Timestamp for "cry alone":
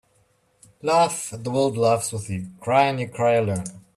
3.07-3.83